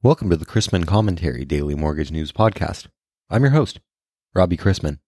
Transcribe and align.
Welcome 0.00 0.30
to 0.30 0.36
the 0.36 0.46
Chrisman 0.46 0.86
Commentary 0.86 1.44
Daily 1.44 1.74
Mortgage 1.74 2.12
News 2.12 2.30
Podcast. 2.30 2.86
I'm 3.28 3.42
your 3.42 3.50
host, 3.50 3.80
Robbie 4.32 4.56
Chrisman. 4.56 5.00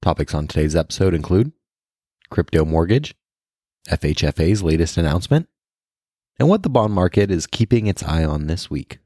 Topics 0.00 0.32
on 0.32 0.46
today's 0.46 0.74
episode 0.74 1.12
include 1.12 1.52
crypto 2.30 2.64
mortgage, 2.64 3.14
FHFA's 3.90 4.62
latest 4.62 4.96
announcement, 4.96 5.50
and 6.38 6.48
what 6.48 6.62
the 6.62 6.70
bond 6.70 6.94
market 6.94 7.30
is 7.30 7.46
keeping 7.46 7.88
its 7.88 8.02
eye 8.02 8.24
on 8.24 8.46
this 8.46 8.70
week. 8.70 9.00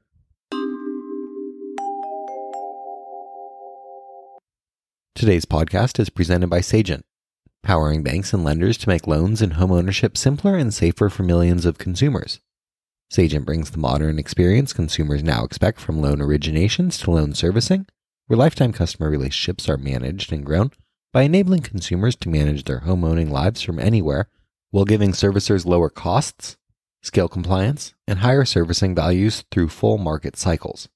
Today's 5.13 5.43
podcast 5.43 5.99
is 5.99 6.09
presented 6.09 6.49
by 6.49 6.61
Sagent, 6.61 7.01
powering 7.63 8.01
banks 8.01 8.33
and 8.33 8.45
lenders 8.45 8.77
to 8.77 8.87
make 8.87 9.07
loans 9.07 9.41
and 9.41 9.55
homeownership 9.55 10.15
simpler 10.15 10.55
and 10.55 10.73
safer 10.73 11.09
for 11.09 11.23
millions 11.23 11.65
of 11.65 11.77
consumers. 11.77 12.39
Sagent 13.11 13.45
brings 13.45 13.71
the 13.71 13.77
modern 13.77 14.17
experience 14.17 14.71
consumers 14.71 15.21
now 15.21 15.43
expect 15.43 15.81
from 15.81 15.99
loan 15.99 16.19
originations 16.19 16.97
to 17.03 17.11
loan 17.11 17.33
servicing, 17.33 17.85
where 18.27 18.37
lifetime 18.37 18.71
customer 18.71 19.09
relationships 19.09 19.67
are 19.67 19.75
managed 19.75 20.31
and 20.31 20.45
grown 20.45 20.71
by 21.11 21.23
enabling 21.23 21.61
consumers 21.61 22.15
to 22.15 22.29
manage 22.29 22.63
their 22.63 22.79
home 22.79 23.03
owning 23.03 23.29
lives 23.29 23.61
from 23.61 23.79
anywhere 23.79 24.29
while 24.69 24.85
giving 24.85 25.11
servicers 25.11 25.65
lower 25.65 25.89
costs, 25.89 26.55
scale 27.01 27.27
compliance, 27.27 27.93
and 28.07 28.19
higher 28.19 28.45
servicing 28.45 28.95
values 28.95 29.43
through 29.51 29.67
full 29.67 29.97
market 29.97 30.37
cycles. 30.37 30.87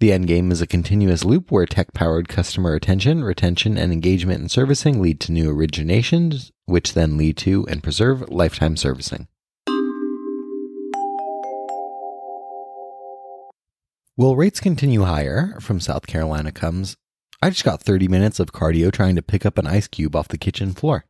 The 0.00 0.12
end 0.14 0.26
game 0.26 0.50
is 0.50 0.62
a 0.62 0.66
continuous 0.66 1.24
loop 1.26 1.52
where 1.52 1.66
tech 1.66 1.92
powered 1.92 2.26
customer 2.26 2.74
attention, 2.74 3.22
retention, 3.22 3.76
and 3.76 3.92
engagement 3.92 4.40
in 4.40 4.48
servicing 4.48 5.02
lead 5.02 5.20
to 5.20 5.32
new 5.32 5.54
originations, 5.54 6.52
which 6.64 6.94
then 6.94 7.18
lead 7.18 7.36
to 7.38 7.66
and 7.68 7.82
preserve 7.82 8.30
lifetime 8.30 8.78
servicing. 8.78 9.28
Will 14.16 14.36
rates 14.36 14.60
continue 14.60 15.02
higher? 15.02 15.58
From 15.60 15.80
South 15.80 16.06
Carolina 16.06 16.52
comes, 16.52 16.96
I 17.42 17.50
just 17.50 17.64
got 17.64 17.82
30 17.82 18.06
minutes 18.06 18.38
of 18.38 18.52
cardio 18.52 18.92
trying 18.92 19.16
to 19.16 19.22
pick 19.22 19.44
up 19.44 19.58
an 19.58 19.66
ice 19.66 19.88
cube 19.88 20.14
off 20.14 20.28
the 20.28 20.38
kitchen 20.38 20.72
floor. 20.72 21.04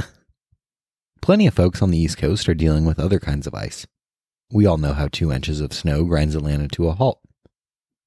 Plenty 1.22 1.46
of 1.46 1.54
folks 1.54 1.80
on 1.80 1.92
the 1.92 1.98
East 1.98 2.18
Coast 2.18 2.48
are 2.48 2.54
dealing 2.54 2.84
with 2.86 2.98
other 2.98 3.20
kinds 3.20 3.46
of 3.46 3.54
ice. 3.54 3.86
We 4.52 4.66
all 4.66 4.78
know 4.78 4.94
how 4.94 5.06
two 5.06 5.30
inches 5.30 5.60
of 5.60 5.72
snow 5.72 6.02
grinds 6.02 6.34
Atlanta 6.34 6.66
to 6.68 6.88
a 6.88 6.94
halt. 6.94 7.20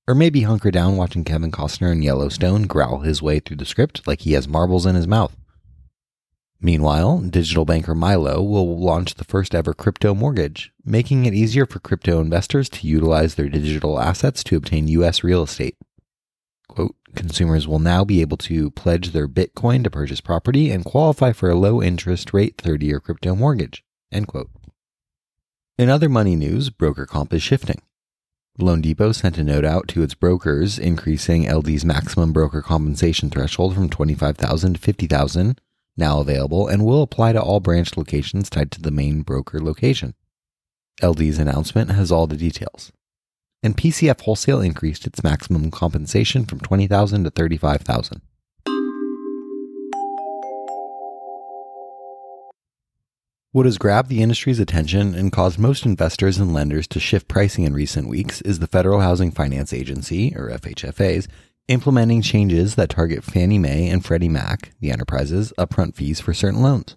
Or 0.09 0.13
maybe 0.13 0.41
hunker 0.41 0.71
down 0.71 0.97
watching 0.97 1.23
Kevin 1.23 1.49
Costner 1.49 1.93
in 1.93 2.01
Yellowstone 2.01 2.63
growl 2.63 2.99
his 2.99 3.21
way 3.21 3.39
through 3.39 3.57
the 3.57 3.65
script 3.65 4.05
like 4.05 4.21
he 4.21 4.33
has 4.33 4.45
marbles 4.45 4.85
in 4.85 4.95
his 4.95 5.07
mouth. 5.07 5.37
Meanwhile, 6.59 7.19
digital 7.29 7.65
banker 7.65 7.93
Milo 7.93 8.41
will 8.41 8.79
launch 8.79 9.13
the 9.13 9.23
first 9.23 9.53
ever 9.53 9.73
crypto 9.75 10.15
mortgage, 10.15 10.71
making 10.83 11.25
it 11.25 11.33
easier 11.33 11.67
for 11.67 11.79
crypto 11.79 12.19
investors 12.19 12.67
to 12.69 12.87
utilize 12.87 13.35
their 13.35 13.49
digital 13.49 13.99
assets 13.99 14.43
to 14.45 14.57
obtain 14.57 14.87
U.S. 14.87 15.23
real 15.23 15.43
estate. 15.43 15.77
Quote, 16.67 16.95
consumers 17.15 17.67
will 17.67 17.79
now 17.79 18.03
be 18.03 18.21
able 18.21 18.37
to 18.37 18.71
pledge 18.71 19.11
their 19.11 19.27
Bitcoin 19.27 19.83
to 19.83 19.91
purchase 19.91 20.19
property 20.19 20.71
and 20.71 20.83
qualify 20.83 21.31
for 21.31 21.49
a 21.49 21.55
low 21.55 21.81
interest 21.81 22.33
rate 22.33 22.57
30 22.57 22.85
year 22.87 22.99
crypto 22.99 23.35
mortgage. 23.35 23.83
End 24.11 24.27
quote. 24.27 24.49
In 25.77 25.89
other 25.89 26.09
money 26.09 26.35
news, 26.35 26.71
broker 26.71 27.05
comp 27.05 27.33
is 27.33 27.43
shifting. 27.43 27.81
loanDepot 28.59 29.13
sent 29.13 29.37
a 29.37 29.43
note 29.43 29.63
out 29.63 29.87
to 29.89 30.01
its 30.01 30.15
brokers 30.15 30.79
increasing 30.79 31.43
LD's 31.47 31.85
maximum 31.85 32.33
broker 32.33 32.63
compensation 32.63 33.29
threshold 33.29 33.75
from 33.75 33.89
25,000 33.89 34.73
to 34.73 34.79
50,000 34.79 35.61
now 35.97 36.19
available 36.19 36.67
and 36.67 36.85
will 36.85 37.01
apply 37.01 37.33
to 37.33 37.41
all 37.41 37.59
branch 37.59 37.97
locations 37.97 38.49
tied 38.49 38.71
to 38.71 38.81
the 38.81 38.91
main 38.91 39.21
broker 39.21 39.59
location. 39.59 40.13
LD's 41.01 41.39
announcement 41.39 41.91
has 41.91 42.11
all 42.11 42.27
the 42.27 42.37
details. 42.37 42.91
And 43.63 43.75
PCF 43.75 44.21
Wholesale 44.21 44.61
increased 44.61 45.07
its 45.07 45.23
maximum 45.23 45.71
compensation 45.71 46.45
from 46.45 46.59
20,000 46.59 47.23
to 47.23 47.29
35,000. 47.31 48.21
What 53.57 53.65
has 53.65 53.79
grabbed 53.79 54.09
the 54.09 54.21
industry's 54.21 54.59
attention 54.59 55.15
and 55.15 55.31
caused 55.31 55.57
most 55.57 55.83
investors 55.83 56.37
and 56.37 56.53
lenders 56.53 56.85
to 56.89 56.99
shift 56.99 57.27
pricing 57.27 57.63
in 57.63 57.73
recent 57.73 58.07
weeks 58.07 58.39
is 58.41 58.59
the 58.59 58.67
Federal 58.67 58.99
Housing 58.99 59.31
Finance 59.31 59.73
Agency, 59.73 60.31
or 60.35 60.51
FHFA's, 60.51 61.27
implementing 61.67 62.21
changes 62.21 62.75
that 62.75 62.89
target 62.89 63.23
Fannie 63.23 63.59
Mae 63.59 63.89
and 63.89 64.03
Freddie 64.03 64.29
Mac, 64.29 64.71
the 64.79 64.91
enterprises, 64.91 65.51
upfront 65.57 65.95
fees 65.95 66.19
for 66.19 66.33
certain 66.33 66.61
loans. 66.61 66.95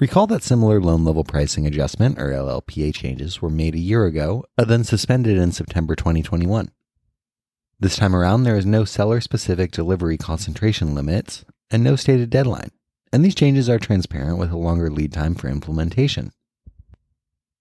Recall 0.00 0.26
that 0.28 0.42
similar 0.42 0.80
loan 0.80 1.04
level 1.04 1.24
pricing 1.24 1.66
adjustment, 1.66 2.18
or 2.18 2.30
LLPA 2.30 2.94
changes, 2.94 3.42
were 3.42 3.50
made 3.50 3.74
a 3.74 3.78
year 3.78 4.06
ago, 4.06 4.46
and 4.56 4.66
then 4.66 4.82
suspended 4.82 5.36
in 5.36 5.52
September 5.52 5.94
2021. 5.94 6.70
This 7.78 7.96
time 7.96 8.16
around, 8.16 8.44
there 8.44 8.56
is 8.56 8.64
no 8.64 8.86
seller 8.86 9.20
specific 9.20 9.72
delivery 9.72 10.16
concentration 10.16 10.94
limits 10.94 11.44
and 11.70 11.84
no 11.84 11.96
stated 11.96 12.30
deadline, 12.30 12.70
and 13.12 13.22
these 13.22 13.34
changes 13.34 13.68
are 13.68 13.78
transparent 13.78 14.38
with 14.38 14.50
a 14.50 14.56
longer 14.56 14.90
lead 14.90 15.12
time 15.12 15.34
for 15.34 15.48
implementation. 15.48 16.32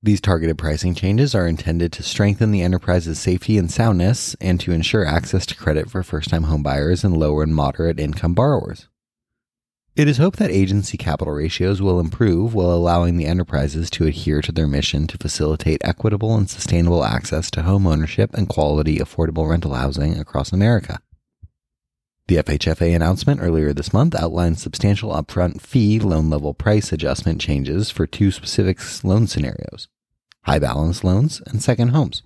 These 0.01 0.21
targeted 0.21 0.57
pricing 0.57 0.95
changes 0.95 1.35
are 1.35 1.45
intended 1.45 1.91
to 1.91 2.03
strengthen 2.03 2.51
the 2.51 2.61
enterprise's 2.61 3.19
safety 3.19 3.57
and 3.57 3.69
soundness 3.69 4.33
and 4.39 4.57
to 4.61 4.71
ensure 4.71 5.05
access 5.05 5.45
to 5.47 5.57
credit 5.57 5.89
for 5.89 6.03
first 6.03 6.29
time 6.29 6.45
homebuyers 6.45 7.03
and 7.03 7.17
lower 7.17 7.43
and 7.43 7.53
moderate 7.53 7.99
income 7.99 8.33
borrowers. 8.33 8.87
It 9.97 10.07
is 10.07 10.17
hoped 10.17 10.39
that 10.39 10.51
agency 10.51 10.95
capital 10.97 11.33
ratios 11.33 11.81
will 11.81 11.99
improve 11.99 12.53
while 12.53 12.71
allowing 12.71 13.17
the 13.17 13.25
enterprises 13.25 13.89
to 13.89 14.05
adhere 14.05 14.41
to 14.41 14.53
their 14.53 14.67
mission 14.67 15.05
to 15.07 15.17
facilitate 15.17 15.81
equitable 15.83 16.33
and 16.37 16.49
sustainable 16.49 17.03
access 17.03 17.51
to 17.51 17.63
home 17.63 17.85
ownership 17.85 18.33
and 18.33 18.47
quality 18.47 18.99
affordable 18.99 19.49
rental 19.49 19.73
housing 19.73 20.17
across 20.17 20.53
America. 20.53 21.01
The 22.29 22.35
FHFA 22.35 22.95
announcement 22.95 23.41
earlier 23.41 23.73
this 23.73 23.91
month 23.91 24.13
outlined 24.13 24.59
substantial 24.59 25.09
upfront 25.09 25.61
fee 25.61 25.99
loan 25.99 26.29
level 26.29 26.53
price 26.53 26.93
adjustment 26.93 27.41
changes 27.41 27.89
for 27.89 28.05
two 28.05 28.29
specific 28.29 28.77
loan 29.03 29.25
scenarios 29.25 29.87
high 30.43 30.59
balance 30.59 31.03
loans 31.03 31.41
and 31.47 31.59
second 31.59 31.87
homes. 31.87 32.21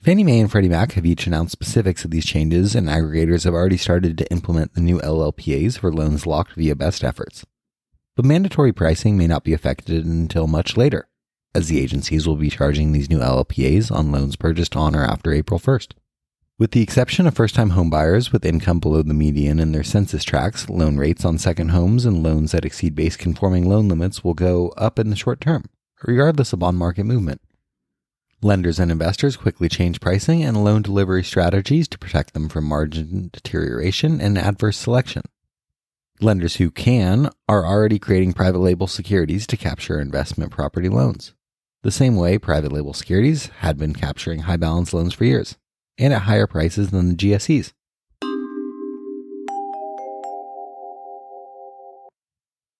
Fannie 0.00 0.24
Mae 0.24 0.40
and 0.40 0.50
Freddie 0.50 0.70
Mac 0.70 0.92
have 0.92 1.04
each 1.04 1.26
announced 1.26 1.52
specifics 1.52 2.02
of 2.02 2.12
these 2.12 2.24
changes, 2.24 2.74
and 2.74 2.88
aggregators 2.88 3.44
have 3.44 3.52
already 3.52 3.76
started 3.76 4.16
to 4.16 4.32
implement 4.32 4.72
the 4.72 4.80
new 4.80 5.00
LLPAs 5.00 5.78
for 5.78 5.92
loans 5.92 6.26
locked 6.26 6.54
via 6.54 6.74
best 6.74 7.04
efforts. 7.04 7.44
But 8.16 8.24
mandatory 8.24 8.72
pricing 8.72 9.18
may 9.18 9.26
not 9.26 9.44
be 9.44 9.52
affected 9.52 10.06
until 10.06 10.46
much 10.46 10.78
later, 10.78 11.10
as 11.54 11.68
the 11.68 11.78
agencies 11.78 12.26
will 12.26 12.36
be 12.36 12.48
charging 12.48 12.92
these 12.92 13.10
new 13.10 13.18
LLPAs 13.18 13.94
on 13.94 14.10
loans 14.10 14.36
purchased 14.36 14.76
on 14.76 14.96
or 14.96 15.04
after 15.04 15.30
April 15.30 15.60
1st. 15.60 15.92
With 16.60 16.72
the 16.72 16.82
exception 16.82 17.26
of 17.26 17.34
first 17.34 17.54
time 17.54 17.70
homebuyers 17.70 18.32
with 18.32 18.44
income 18.44 18.80
below 18.80 19.00
the 19.00 19.14
median 19.14 19.58
in 19.58 19.72
their 19.72 19.82
census 19.82 20.22
tracts, 20.22 20.68
loan 20.68 20.98
rates 20.98 21.24
on 21.24 21.38
second 21.38 21.70
homes 21.70 22.04
and 22.04 22.22
loans 22.22 22.52
that 22.52 22.66
exceed 22.66 22.94
base 22.94 23.16
conforming 23.16 23.66
loan 23.66 23.88
limits 23.88 24.22
will 24.22 24.34
go 24.34 24.68
up 24.76 24.98
in 24.98 25.08
the 25.08 25.16
short 25.16 25.40
term, 25.40 25.64
regardless 26.02 26.52
of 26.52 26.58
bond 26.58 26.76
market 26.76 27.04
movement. 27.04 27.40
Lenders 28.42 28.78
and 28.78 28.92
investors 28.92 29.38
quickly 29.38 29.70
change 29.70 30.02
pricing 30.02 30.42
and 30.42 30.62
loan 30.62 30.82
delivery 30.82 31.24
strategies 31.24 31.88
to 31.88 31.98
protect 31.98 32.34
them 32.34 32.50
from 32.50 32.66
margin 32.66 33.30
deterioration 33.32 34.20
and 34.20 34.36
adverse 34.36 34.76
selection. 34.76 35.22
Lenders 36.20 36.56
who 36.56 36.70
can 36.70 37.30
are 37.48 37.64
already 37.64 37.98
creating 37.98 38.34
private 38.34 38.58
label 38.58 38.86
securities 38.86 39.46
to 39.46 39.56
capture 39.56 39.98
investment 39.98 40.52
property 40.52 40.90
loans, 40.90 41.32
the 41.82 41.90
same 41.90 42.16
way 42.16 42.36
private 42.36 42.70
label 42.70 42.92
securities 42.92 43.46
had 43.60 43.78
been 43.78 43.94
capturing 43.94 44.40
high 44.40 44.58
balance 44.58 44.92
loans 44.92 45.14
for 45.14 45.24
years 45.24 45.56
and 46.00 46.14
at 46.14 46.22
higher 46.22 46.46
prices 46.48 46.90
than 46.90 47.10
the 47.10 47.14
GSEs. 47.14 47.72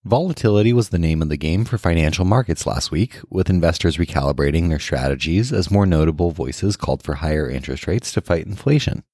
Volatility 0.02 0.72
was 0.72 0.88
the 0.88 0.98
name 0.98 1.20
of 1.20 1.28
the 1.28 1.36
game 1.36 1.66
for 1.66 1.76
financial 1.76 2.24
markets 2.24 2.66
last 2.66 2.90
week, 2.90 3.20
with 3.28 3.50
investors 3.50 3.98
recalibrating 3.98 4.70
their 4.70 4.78
strategies 4.78 5.52
as 5.52 5.70
more 5.70 5.84
notable 5.84 6.30
voices 6.30 6.74
called 6.74 7.02
for 7.02 7.16
higher 7.16 7.48
interest 7.48 7.86
rates 7.86 8.10
to 8.10 8.22
fight 8.22 8.46
inflation. 8.46 9.04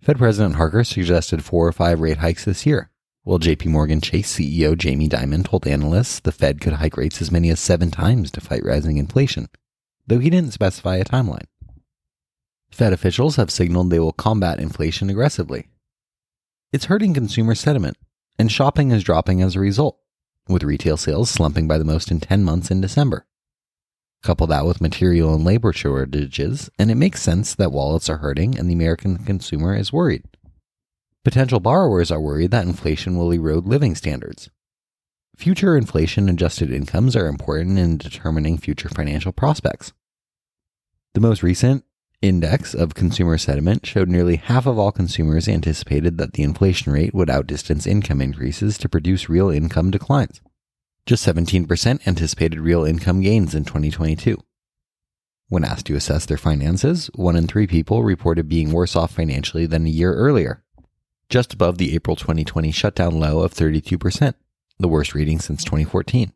Fed 0.00 0.16
President 0.16 0.56
Harker 0.56 0.82
suggested 0.82 1.44
four 1.44 1.68
or 1.68 1.72
five 1.72 2.00
rate 2.00 2.18
hikes 2.18 2.46
this 2.46 2.64
year, 2.64 2.90
while 3.22 3.38
JP 3.38 3.66
Morgan 3.66 4.00
Chase 4.00 4.34
CEO 4.34 4.76
Jamie 4.78 5.10
Dimon 5.10 5.44
told 5.44 5.66
analysts 5.66 6.20
the 6.20 6.32
Fed 6.32 6.62
could 6.62 6.74
hike 6.74 6.96
rates 6.96 7.20
as 7.20 7.30
many 7.30 7.50
as 7.50 7.60
seven 7.60 7.90
times 7.90 8.30
to 8.30 8.40
fight 8.40 8.64
rising 8.64 8.96
inflation, 8.96 9.48
though 10.06 10.20
he 10.20 10.30
didn't 10.30 10.54
specify 10.54 10.96
a 10.96 11.04
timeline. 11.04 11.44
Fed 12.70 12.92
officials 12.92 13.36
have 13.36 13.50
signaled 13.50 13.90
they 13.90 13.98
will 13.98 14.12
combat 14.12 14.60
inflation 14.60 15.10
aggressively. 15.10 15.68
It's 16.72 16.86
hurting 16.86 17.14
consumer 17.14 17.54
sentiment, 17.54 17.96
and 18.38 18.52
shopping 18.52 18.90
is 18.90 19.02
dropping 19.02 19.42
as 19.42 19.56
a 19.56 19.60
result, 19.60 19.98
with 20.48 20.62
retail 20.62 20.96
sales 20.96 21.30
slumping 21.30 21.66
by 21.66 21.78
the 21.78 21.84
most 21.84 22.10
in 22.10 22.20
10 22.20 22.44
months 22.44 22.70
in 22.70 22.80
December. 22.80 23.26
Couple 24.22 24.46
that 24.48 24.66
with 24.66 24.80
material 24.80 25.34
and 25.34 25.44
labor 25.44 25.72
shortages, 25.72 26.70
and 26.78 26.90
it 26.90 26.96
makes 26.96 27.22
sense 27.22 27.54
that 27.54 27.72
wallets 27.72 28.10
are 28.10 28.18
hurting 28.18 28.58
and 28.58 28.68
the 28.68 28.74
American 28.74 29.18
consumer 29.18 29.74
is 29.74 29.92
worried. 29.92 30.24
Potential 31.24 31.60
borrowers 31.60 32.10
are 32.10 32.20
worried 32.20 32.50
that 32.50 32.66
inflation 32.66 33.16
will 33.16 33.32
erode 33.32 33.66
living 33.66 33.94
standards. 33.94 34.50
Future 35.36 35.76
inflation 35.76 36.28
adjusted 36.28 36.72
incomes 36.72 37.14
are 37.14 37.28
important 37.28 37.78
in 37.78 37.96
determining 37.96 38.58
future 38.58 38.88
financial 38.88 39.30
prospects. 39.30 39.92
The 41.14 41.20
most 41.20 41.42
recent 41.42 41.84
index 42.20 42.74
of 42.74 42.94
consumer 42.94 43.38
sentiment 43.38 43.86
showed 43.86 44.08
nearly 44.08 44.36
half 44.36 44.66
of 44.66 44.78
all 44.78 44.90
consumers 44.90 45.48
anticipated 45.48 46.18
that 46.18 46.32
the 46.32 46.42
inflation 46.42 46.92
rate 46.92 47.14
would 47.14 47.30
outdistance 47.30 47.86
income 47.86 48.20
increases 48.20 48.76
to 48.78 48.88
produce 48.88 49.28
real 49.28 49.50
income 49.50 49.90
declines. 49.90 50.40
Just 51.06 51.26
17% 51.26 52.06
anticipated 52.06 52.60
real 52.60 52.84
income 52.84 53.20
gains 53.20 53.54
in 53.54 53.64
2022. 53.64 54.36
When 55.48 55.64
asked 55.64 55.86
to 55.86 55.94
assess 55.94 56.26
their 56.26 56.36
finances, 56.36 57.08
one 57.14 57.36
in 57.36 57.46
three 57.46 57.66
people 57.66 58.02
reported 58.02 58.48
being 58.48 58.72
worse 58.72 58.94
off 58.94 59.14
financially 59.14 59.64
than 59.64 59.86
a 59.86 59.90
year 59.90 60.12
earlier, 60.14 60.62
just 61.30 61.54
above 61.54 61.78
the 61.78 61.94
April 61.94 62.16
2020 62.16 62.70
shutdown 62.70 63.18
low 63.18 63.40
of 63.40 63.54
32%, 63.54 64.34
the 64.78 64.88
worst 64.88 65.14
reading 65.14 65.38
since 65.38 65.64
2014. 65.64 66.32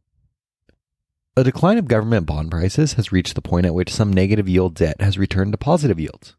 A 1.35 1.43
decline 1.43 1.79
of 1.79 1.89
government 1.89 2.27
bond 2.27 2.51
prices 2.51 2.93
has 2.95 3.11
reached 3.11 3.35
the 3.35 3.41
point 3.41 3.65
at 3.65 3.73
which 3.73 3.91
some 3.91 4.13
negative 4.13 4.51
yield 4.51 4.75
debt 4.75 5.01
has 5.01 5.17
returned 5.17 5.53
to 5.53 5.59
positive 5.59 5.99
yields. 5.99 6.37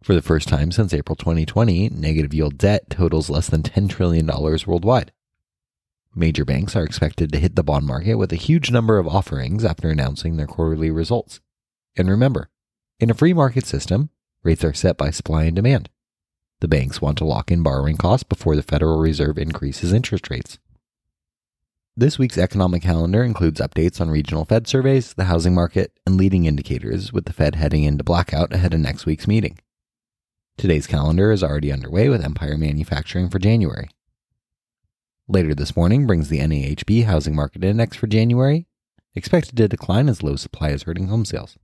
For 0.00 0.14
the 0.14 0.22
first 0.22 0.46
time 0.46 0.70
since 0.70 0.94
April 0.94 1.16
2020, 1.16 1.88
negative 1.88 2.32
yield 2.32 2.56
debt 2.56 2.88
totals 2.88 3.28
less 3.28 3.48
than 3.48 3.64
$10 3.64 3.90
trillion 3.90 4.28
worldwide. 4.28 5.10
Major 6.14 6.44
banks 6.44 6.76
are 6.76 6.84
expected 6.84 7.32
to 7.32 7.40
hit 7.40 7.56
the 7.56 7.64
bond 7.64 7.84
market 7.84 8.14
with 8.14 8.32
a 8.32 8.36
huge 8.36 8.70
number 8.70 8.98
of 8.98 9.08
offerings 9.08 9.64
after 9.64 9.90
announcing 9.90 10.36
their 10.36 10.46
quarterly 10.46 10.92
results. 10.92 11.40
And 11.96 12.08
remember, 12.08 12.48
in 13.00 13.10
a 13.10 13.14
free 13.14 13.32
market 13.32 13.66
system, 13.66 14.10
rates 14.44 14.62
are 14.62 14.72
set 14.72 14.96
by 14.96 15.10
supply 15.10 15.44
and 15.44 15.56
demand. 15.56 15.90
The 16.60 16.68
banks 16.68 17.02
want 17.02 17.18
to 17.18 17.24
lock 17.24 17.50
in 17.50 17.64
borrowing 17.64 17.96
costs 17.96 18.22
before 18.22 18.54
the 18.54 18.62
Federal 18.62 19.00
Reserve 19.00 19.36
increases 19.36 19.92
interest 19.92 20.30
rates. 20.30 20.60
This 21.94 22.18
week's 22.18 22.38
economic 22.38 22.80
calendar 22.80 23.22
includes 23.22 23.60
updates 23.60 24.00
on 24.00 24.08
regional 24.08 24.46
Fed 24.46 24.66
surveys, 24.66 25.12
the 25.12 25.24
housing 25.24 25.54
market, 25.54 25.92
and 26.06 26.16
leading 26.16 26.46
indicators, 26.46 27.12
with 27.12 27.26
the 27.26 27.34
Fed 27.34 27.56
heading 27.56 27.82
into 27.82 28.02
blackout 28.02 28.50
ahead 28.50 28.72
of 28.72 28.80
next 28.80 29.04
week's 29.04 29.28
meeting. 29.28 29.58
Today's 30.56 30.86
calendar 30.86 31.30
is 31.30 31.44
already 31.44 31.70
underway 31.70 32.08
with 32.08 32.24
Empire 32.24 32.56
Manufacturing 32.56 33.28
for 33.28 33.38
January. 33.38 33.90
Later 35.28 35.54
this 35.54 35.76
morning 35.76 36.06
brings 36.06 36.30
the 36.30 36.38
NAHB 36.38 37.04
Housing 37.04 37.36
Market 37.36 37.62
Index 37.62 37.94
for 37.94 38.06
January, 38.06 38.66
expected 39.14 39.58
to 39.58 39.68
decline 39.68 40.08
as 40.08 40.22
low 40.22 40.36
supply 40.36 40.70
is 40.70 40.84
hurting 40.84 41.08
home 41.08 41.26
sales. 41.26 41.58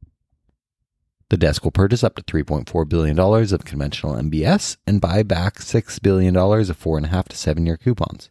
The 1.30 1.38
desk 1.38 1.64
will 1.64 1.70
purchase 1.70 2.04
up 2.04 2.16
to 2.16 2.22
$3.4 2.22 2.86
billion 2.86 3.18
of 3.18 3.64
conventional 3.64 4.14
MBS 4.14 4.76
and 4.86 5.00
buy 5.00 5.22
back 5.22 5.54
$6 5.54 6.02
billion 6.02 6.36
of 6.36 6.42
4.5 6.78 7.28
to 7.28 7.36
7 7.36 7.64
year 7.64 7.78
coupons. 7.78 8.28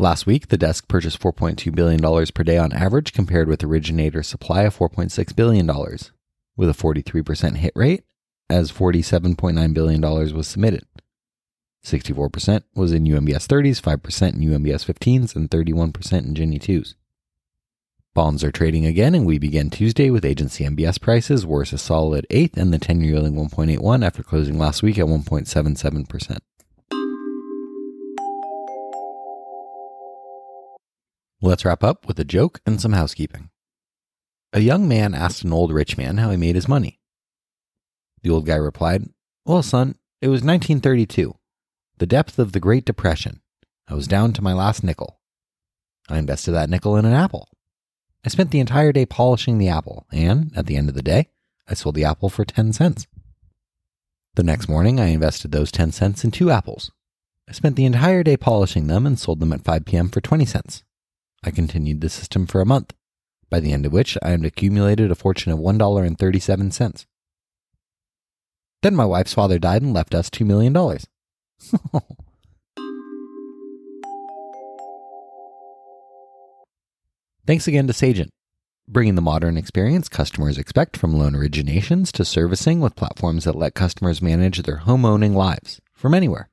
Last 0.00 0.26
week, 0.26 0.46
the 0.46 0.56
desk 0.56 0.86
purchased 0.86 1.18
$4.2 1.18 1.74
billion 1.74 2.00
per 2.26 2.44
day 2.44 2.56
on 2.56 2.72
average, 2.72 3.12
compared 3.12 3.48
with 3.48 3.64
originator 3.64 4.22
supply 4.22 4.62
of 4.62 4.78
$4.6 4.78 5.34
billion, 5.34 5.66
with 6.56 6.68
a 6.68 6.72
43% 6.72 7.56
hit 7.56 7.72
rate, 7.74 8.04
as 8.48 8.70
$47.9 8.70 9.74
billion 9.74 10.00
was 10.00 10.46
submitted. 10.46 10.84
64% 11.84 12.62
was 12.76 12.92
in 12.92 13.04
UMBS 13.06 13.48
30s, 13.48 13.82
5% 13.82 14.34
in 14.34 14.40
UMBS 14.40 14.86
15s, 14.86 15.34
and 15.34 15.50
31% 15.50 16.12
in 16.12 16.34
Ginnie 16.36 16.60
2s. 16.60 16.94
Bonds 18.14 18.44
are 18.44 18.52
trading 18.52 18.86
again, 18.86 19.16
and 19.16 19.26
we 19.26 19.40
begin 19.40 19.68
Tuesday 19.68 20.10
with 20.10 20.24
agency 20.24 20.64
MBS 20.64 21.00
prices 21.00 21.44
worse 21.44 21.72
a 21.72 21.78
solid 21.78 22.24
eighth 22.30 22.56
and 22.56 22.72
the 22.72 22.78
10 22.78 23.00
year 23.00 23.14
yielding 23.14 23.34
1.81 23.34 24.04
after 24.04 24.22
closing 24.22 24.58
last 24.58 24.80
week 24.80 24.96
at 24.96 25.06
1.77%. 25.06 26.38
Let's 31.40 31.64
wrap 31.64 31.84
up 31.84 32.08
with 32.08 32.18
a 32.18 32.24
joke 32.24 32.60
and 32.66 32.80
some 32.80 32.92
housekeeping. 32.92 33.50
A 34.52 34.60
young 34.60 34.88
man 34.88 35.14
asked 35.14 35.44
an 35.44 35.52
old 35.52 35.72
rich 35.72 35.96
man 35.96 36.16
how 36.16 36.30
he 36.30 36.36
made 36.36 36.56
his 36.56 36.66
money. 36.66 36.98
The 38.22 38.30
old 38.30 38.44
guy 38.44 38.56
replied, 38.56 39.04
Well, 39.44 39.62
son, 39.62 39.96
it 40.20 40.28
was 40.28 40.42
1932, 40.42 41.36
the 41.98 42.06
depth 42.06 42.40
of 42.40 42.50
the 42.50 42.60
Great 42.60 42.84
Depression. 42.84 43.40
I 43.86 43.94
was 43.94 44.08
down 44.08 44.32
to 44.32 44.42
my 44.42 44.52
last 44.52 44.82
nickel. 44.82 45.20
I 46.08 46.18
invested 46.18 46.52
that 46.52 46.70
nickel 46.70 46.96
in 46.96 47.04
an 47.04 47.12
apple. 47.12 47.48
I 48.24 48.30
spent 48.30 48.50
the 48.50 48.60
entire 48.60 48.90
day 48.90 49.06
polishing 49.06 49.58
the 49.58 49.68
apple, 49.68 50.06
and 50.10 50.50
at 50.56 50.66
the 50.66 50.76
end 50.76 50.88
of 50.88 50.96
the 50.96 51.02
day, 51.02 51.28
I 51.68 51.74
sold 51.74 51.94
the 51.94 52.04
apple 52.04 52.30
for 52.30 52.44
10 52.44 52.72
cents. 52.72 53.06
The 54.34 54.42
next 54.42 54.68
morning, 54.68 54.98
I 54.98 55.06
invested 55.06 55.52
those 55.52 55.70
10 55.70 55.92
cents 55.92 56.24
in 56.24 56.32
two 56.32 56.50
apples. 56.50 56.90
I 57.48 57.52
spent 57.52 57.76
the 57.76 57.84
entire 57.84 58.24
day 58.24 58.36
polishing 58.36 58.88
them 58.88 59.06
and 59.06 59.18
sold 59.18 59.38
them 59.38 59.52
at 59.52 59.64
5 59.64 59.84
p.m. 59.84 60.08
for 60.08 60.20
20 60.20 60.44
cents. 60.44 60.82
I 61.44 61.50
continued 61.50 62.00
the 62.00 62.08
system 62.08 62.46
for 62.46 62.60
a 62.60 62.66
month, 62.66 62.94
by 63.50 63.60
the 63.60 63.72
end 63.72 63.86
of 63.86 63.92
which 63.92 64.18
I 64.22 64.30
had 64.30 64.44
accumulated 64.44 65.10
a 65.10 65.14
fortune 65.14 65.52
of 65.52 65.58
$1.37. 65.58 67.06
Then 68.82 68.94
my 68.94 69.04
wife's 69.04 69.34
father 69.34 69.58
died 69.58 69.82
and 69.82 69.92
left 69.92 70.14
us 70.14 70.30
$2 70.30 70.46
million. 70.46 70.72
Thanks 77.46 77.66
again 77.66 77.86
to 77.86 77.92
Sagent, 77.94 78.28
bringing 78.86 79.14
the 79.14 79.22
modern 79.22 79.56
experience 79.56 80.08
customers 80.08 80.58
expect 80.58 80.96
from 80.96 81.16
loan 81.16 81.32
originations 81.32 82.12
to 82.12 82.24
servicing 82.24 82.80
with 82.80 82.94
platforms 82.94 83.44
that 83.44 83.56
let 83.56 83.74
customers 83.74 84.20
manage 84.20 84.62
their 84.62 84.76
home 84.76 85.04
owning 85.04 85.34
lives 85.34 85.80
from 85.94 86.12
anywhere. 86.14 86.50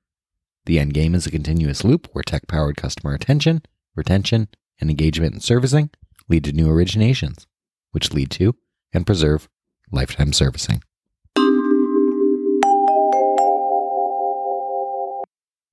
The 0.65 0.79
end 0.79 0.93
game 0.93 1.13
is 1.13 1.27
a 1.27 1.31
continuous 1.31 1.83
loop 1.83 2.07
where 2.13 2.23
tech 2.23 2.47
powered 2.47 2.77
customer 2.77 3.13
attention, 3.13 3.61
retention, 3.95 4.47
and 4.79 4.89
engagement 4.89 5.33
in 5.33 5.39
servicing 5.39 5.89
lead 6.27 6.43
to 6.43 6.51
new 6.51 6.67
originations, 6.67 7.45
which 7.91 8.13
lead 8.13 8.31
to 8.31 8.55
and 8.93 9.05
preserve 9.05 9.47
lifetime 9.91 10.33
servicing. 10.33 10.81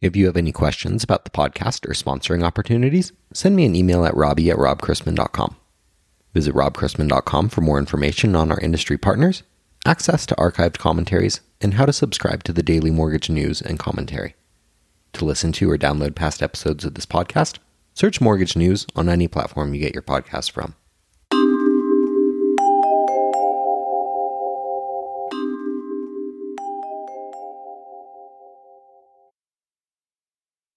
If 0.01 0.17
you 0.17 0.27
have 0.27 0.37
any 0.37 0.51
questions 0.51 1.05
about 1.05 1.25
the 1.25 1.31
podcast 1.31 1.87
or 1.89 1.93
sponsoring 1.93 2.43
opportunities, 2.43 3.13
send 3.33 3.55
me 3.55 3.65
an 3.65 3.77
email 3.77 4.05
at 4.05 4.17
robbie 4.17 4.51
at 4.51 4.57
robchrisman.com. 4.57 5.57
Visit 6.35 6.55
robchrisman.com 6.55 7.49
for 7.49 7.61
more 7.61 7.79
information 7.79 8.35
on 8.35 8.51
our 8.51 8.59
industry 8.59 8.99
partners, 8.99 9.45
access 9.87 10.27
to 10.27 10.35
archived 10.35 10.79
commentaries, 10.79 11.41
and 11.61 11.75
how 11.75 11.87
to 11.87 11.93
subscribe 11.93 12.43
to 12.45 12.53
the 12.53 12.65
daily 12.65 12.91
mortgage 12.91 13.31
news 13.31 13.63
and 13.63 13.79
commentary. 13.79 14.35
To 15.13 15.25
listen 15.25 15.53
to 15.53 15.71
or 15.71 15.79
download 15.79 16.17
past 16.17 16.43
episodes 16.43 16.85
of 16.85 16.95
this 16.95 17.07
podcast, 17.07 17.59
Search 17.95 18.21
Mortgage 18.21 18.57
News 18.57 18.87
on 18.97 19.09
any 19.09 19.29
platform 19.29 19.75
you 19.75 19.81
get 19.81 19.93
your 19.93 20.03
podcast 20.03 20.51
from. 20.51 20.75